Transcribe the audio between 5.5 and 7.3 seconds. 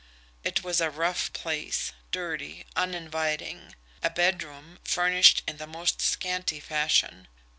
the most scanty fashion.